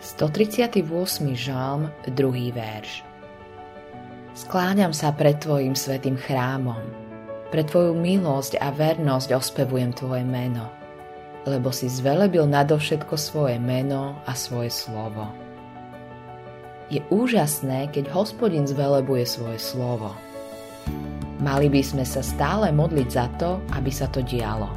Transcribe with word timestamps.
138. 0.00 0.80
žalm, 1.36 1.92
2. 2.08 2.56
verš. 2.56 3.04
Skláňam 4.32 4.96
sa 4.96 5.12
pred 5.12 5.36
Tvojim 5.36 5.76
svetým 5.76 6.16
chrámom. 6.16 6.80
Pre 7.52 7.60
Tvoju 7.60 7.92
milosť 7.92 8.56
a 8.64 8.72
vernosť 8.72 9.36
ospevujem 9.36 9.92
Tvoje 9.92 10.24
meno, 10.24 10.72
lebo 11.44 11.68
si 11.68 11.92
zvelebil 11.92 12.48
nadovšetko 12.48 13.12
svoje 13.20 13.60
meno 13.60 14.16
a 14.24 14.32
svoje 14.32 14.72
slovo. 14.72 15.28
Je 16.88 17.04
úžasné, 17.12 17.92
keď 17.92 18.08
hospodin 18.16 18.64
zvelebuje 18.64 19.28
svoje 19.28 19.60
slovo. 19.60 20.16
Mali 21.44 21.68
by 21.68 21.84
sme 21.84 22.08
sa 22.08 22.24
stále 22.24 22.72
modliť 22.72 23.08
za 23.12 23.28
to, 23.36 23.60
aby 23.76 23.92
sa 23.92 24.08
to 24.08 24.24
dialo. 24.24 24.72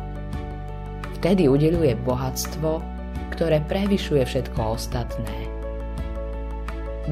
Vtedy 1.15 1.47
udeluje 1.47 1.95
bohatstvo, 2.03 2.92
ktoré 3.33 3.65
prevyšuje 3.65 4.23
všetko 4.23 4.77
ostatné. 4.77 5.53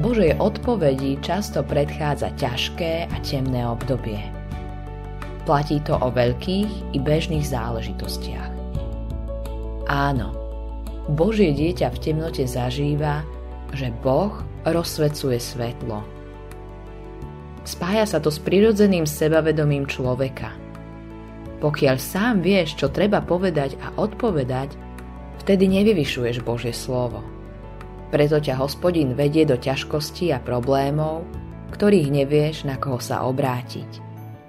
Božej 0.00 0.40
odpovedi 0.40 1.20
často 1.20 1.60
predchádza 1.60 2.32
ťažké 2.40 3.12
a 3.12 3.16
temné 3.20 3.66
obdobie. 3.68 4.22
Platí 5.44 5.82
to 5.84 5.98
o 5.98 6.08
veľkých 6.08 6.96
i 6.96 6.98
bežných 7.02 7.44
záležitostiach. 7.44 8.50
Áno, 9.90 10.32
Božie 11.12 11.52
dieťa 11.52 11.92
v 11.92 11.98
temnote 11.98 12.46
zažíva, 12.46 13.26
že 13.74 13.90
Boh 14.00 14.32
rozsvecuje 14.64 15.36
svetlo. 15.36 16.00
Spája 17.66 18.06
sa 18.06 18.18
to 18.22 18.30
s 18.30 18.38
prirodzeným 18.40 19.04
sebavedomím 19.04 19.84
človeka. 19.90 20.54
Pokiaľ 21.62 21.96
sám 21.98 22.42
vieš, 22.42 22.74
čo 22.78 22.90
treba 22.90 23.22
povedať 23.22 23.78
a 23.82 23.94
odpovedať, 23.98 24.74
vtedy 25.42 25.66
nevyvyšuješ 25.66 26.46
Božie 26.46 26.70
slovo. 26.70 27.18
Preto 28.14 28.38
ťa 28.38 28.62
hospodin 28.62 29.18
vedie 29.18 29.42
do 29.42 29.58
ťažkostí 29.58 30.30
a 30.30 30.38
problémov, 30.38 31.26
ktorých 31.74 32.14
nevieš, 32.14 32.62
na 32.62 32.78
koho 32.78 33.02
sa 33.02 33.26
obrátiť. 33.26 33.90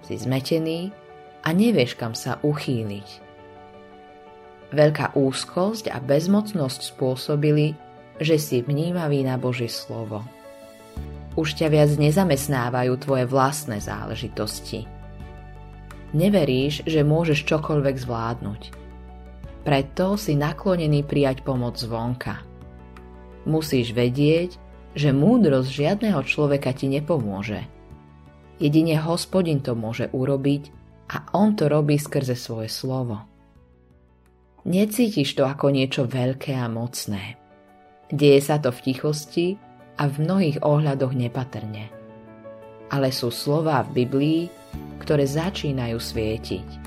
Si 0.06 0.14
zmetený 0.20 0.94
a 1.42 1.50
nevieš, 1.50 1.98
kam 1.98 2.14
sa 2.14 2.38
uchýliť. 2.46 3.24
Veľká 4.70 5.18
úzkosť 5.18 5.90
a 5.90 5.98
bezmocnosť 5.98 6.94
spôsobili, 6.94 7.74
že 8.22 8.38
si 8.38 8.62
vnímavý 8.62 9.26
na 9.26 9.42
Božie 9.42 9.72
slovo. 9.72 10.22
Už 11.34 11.58
ťa 11.58 11.74
viac 11.74 11.90
nezamestnávajú 11.98 12.94
tvoje 13.02 13.26
vlastné 13.26 13.82
záležitosti. 13.82 14.86
Neveríš, 16.14 16.86
že 16.86 17.02
môžeš 17.02 17.50
čokoľvek 17.50 17.96
zvládnuť– 17.98 18.62
preto 19.64 20.20
si 20.20 20.36
naklonený 20.36 21.08
prijať 21.08 21.42
pomoc 21.48 21.80
zvonka. 21.80 22.44
Musíš 23.48 23.96
vedieť, 23.96 24.60
že 24.94 25.16
múdrosť 25.16 25.70
žiadneho 25.72 26.22
človeka 26.24 26.76
ti 26.76 26.92
nepomôže. 26.92 27.64
Jedine 28.60 29.00
hospodin 29.00 29.64
to 29.64 29.74
môže 29.74 30.12
urobiť 30.12 30.64
a 31.12 31.32
on 31.36 31.56
to 31.58 31.68
robí 31.68 31.98
skrze 31.98 32.38
svoje 32.38 32.70
slovo. 32.70 33.24
Necítiš 34.64 35.36
to 35.36 35.44
ako 35.44 35.76
niečo 35.76 36.08
veľké 36.08 36.56
a 36.56 36.72
mocné. 36.72 37.36
Deje 38.08 38.40
sa 38.40 38.62
to 38.64 38.72
v 38.72 38.80
tichosti 38.92 39.48
a 40.00 40.08
v 40.08 40.24
mnohých 40.24 40.64
ohľadoch 40.64 41.12
nepatrne. 41.12 41.92
Ale 42.88 43.10
sú 43.12 43.34
slová 43.34 43.84
v 43.84 44.06
Biblii, 44.06 44.42
ktoré 45.02 45.28
začínajú 45.28 45.98
svietiť 45.98 46.83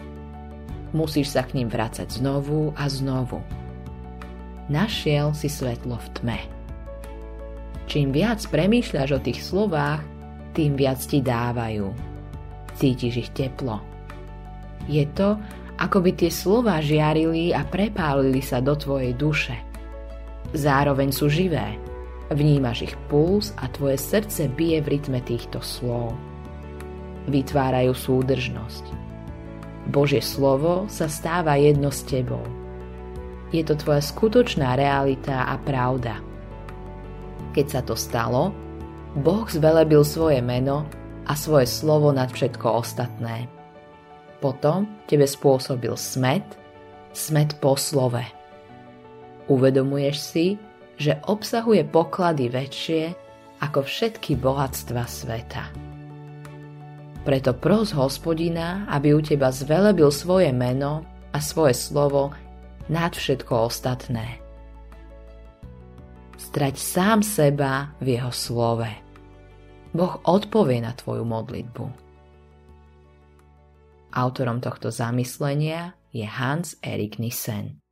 musíš 0.97 1.37
sa 1.37 1.45
k 1.45 1.61
ním 1.61 1.69
vrácať 1.69 2.09
znovu 2.09 2.73
a 2.73 2.89
znovu. 2.89 3.45
Našiel 4.73 5.37
si 5.37 5.53
svetlo 5.53 6.01
v 6.01 6.09
tme. 6.17 6.39
Čím 7.87 8.11
viac 8.11 8.43
premýšľaš 8.49 9.11
o 9.15 9.21
tých 9.23 9.45
slovách, 9.45 10.03
tým 10.57 10.75
viac 10.75 10.99
ti 10.99 11.23
dávajú. 11.23 11.93
Cítiš 12.75 13.29
ich 13.29 13.31
teplo. 13.37 13.79
Je 14.91 15.06
to, 15.15 15.39
ako 15.77 16.01
by 16.03 16.11
tie 16.17 16.33
slova 16.33 16.81
žiarili 16.81 17.53
a 17.53 17.62
prepálili 17.62 18.41
sa 18.41 18.65
do 18.65 18.75
tvojej 18.75 19.12
duše. 19.15 19.55
Zároveň 20.56 21.12
sú 21.12 21.29
živé. 21.29 21.77
Vnímaš 22.33 22.91
ich 22.91 22.95
puls 23.06 23.55
a 23.61 23.71
tvoje 23.71 24.01
srdce 24.01 24.51
bije 24.51 24.83
v 24.83 24.99
rytme 24.99 25.23
týchto 25.23 25.62
slov. 25.62 26.17
Vytvárajú 27.31 27.95
súdržnosť 27.95 29.16
Božie 29.87 30.23
slovo 30.23 30.91
sa 30.91 31.07
stáva 31.07 31.55
jedno 31.55 31.95
s 31.95 32.03
tebou. 32.03 32.43
Je 33.55 33.63
to 33.63 33.79
tvoja 33.79 34.03
skutočná 34.03 34.75
realita 34.75 35.47
a 35.47 35.55
pravda. 35.63 36.19
Keď 37.55 37.67
sa 37.71 37.81
to 37.87 37.95
stalo, 37.95 38.51
Boh 39.17 39.47
zvelebil 39.47 40.03
svoje 40.03 40.43
meno 40.43 40.85
a 41.25 41.33
svoje 41.39 41.71
slovo 41.71 42.11
nad 42.11 42.29
všetko 42.29 42.67
ostatné. 42.83 43.49
Potom 44.43 44.91
tebe 45.09 45.25
spôsobil 45.25 45.95
smet, 45.97 46.45
smet 47.17 47.57
po 47.63 47.79
slove. 47.79 48.21
Uvedomuješ 49.47 50.17
si, 50.19 50.47
že 50.99 51.17
obsahuje 51.31 51.87
poklady 51.89 52.51
väčšie 52.51 53.03
ako 53.63 53.87
všetky 53.87 54.37
bohatstva 54.37 55.07
sveta. 55.09 55.86
Preto 57.26 57.59
pros 57.59 57.91
hospodina, 57.91 58.87
aby 58.87 59.10
u 59.10 59.19
teba 59.19 59.50
zvelebil 59.50 60.14
svoje 60.14 60.54
meno 60.54 61.03
a 61.34 61.42
svoje 61.42 61.75
slovo 61.75 62.31
nad 62.87 63.19
všetko 63.19 63.66
ostatné. 63.66 64.38
Strať 66.38 66.78
sám 66.78 67.26
seba 67.26 67.91
v 67.98 68.14
jeho 68.14 68.31
slove. 68.31 68.87
Boh 69.91 70.22
odpovie 70.22 70.78
na 70.78 70.94
tvoju 70.94 71.26
modlitbu. 71.26 71.87
Autorom 74.14 74.62
tohto 74.62 74.94
zamyslenia 74.94 75.98
je 76.14 76.25
Hans 76.25 76.78
Erik 76.78 77.19
Nissen. 77.19 77.82